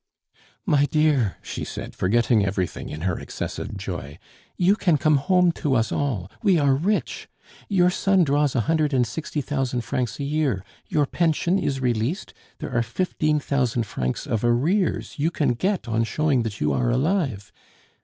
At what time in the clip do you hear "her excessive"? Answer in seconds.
3.01-3.77